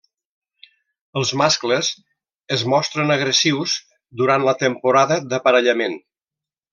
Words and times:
Els 1.19 1.33
mascles 1.41 1.91
es 2.57 2.63
mostren 2.73 3.15
agressius 3.19 3.75
durant 4.23 4.47
la 4.51 4.59
temporada 4.65 5.19
d'aparellament. 5.35 5.99